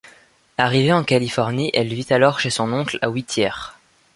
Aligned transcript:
Arrivée 0.57 0.93
en 0.93 1.03
Californie, 1.03 1.69
elle 1.75 1.93
vit 1.93 2.07
alors 2.09 2.39
chez 2.39 2.49
son 2.49 2.73
oncle 2.73 2.97
à 3.03 3.11
Whittier. 3.11 3.51